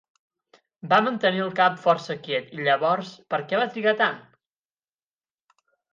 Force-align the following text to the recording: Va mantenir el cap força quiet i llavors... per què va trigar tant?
Va 0.93 0.97
mantenir 1.07 1.43
el 1.43 1.51
cap 1.59 1.77
força 1.83 2.17
quiet 2.27 2.49
i 2.57 2.65
llavors... 2.69 3.11
per 3.35 3.41
què 3.53 3.61
va 3.63 3.71
trigar 3.77 3.97
tant? 4.05 4.19